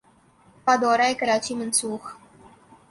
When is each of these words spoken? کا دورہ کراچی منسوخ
کا 0.67 0.73
دورہ 0.81 1.07
کراچی 1.19 1.53
منسوخ 1.59 2.03